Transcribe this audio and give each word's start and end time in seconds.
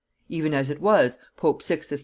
Even 0.29 0.51
as 0.55 0.71
it 0.71 0.81
was, 0.81 1.19
pope 1.37 1.61
Sixtus 1.61 1.99
V. 1.99 1.99